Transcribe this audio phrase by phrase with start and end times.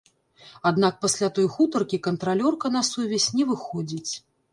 [0.69, 4.11] Аднак пасля той гутаркі кантралёрка на сувязь не выходзіць.